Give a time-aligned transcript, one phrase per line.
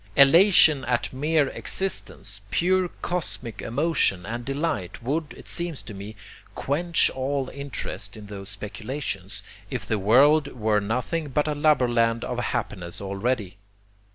[0.15, 6.15] Elation at mere existence, pure cosmic emotion and delight, would, it seems to me,
[6.55, 12.39] quench all interest in those speculations, if the world were nothing but a lubberland of
[12.39, 13.57] happiness already.